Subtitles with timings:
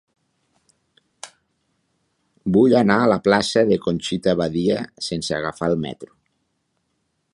[2.55, 6.11] Vull anar a la plaça de Conxita Badia sense agafar el metro.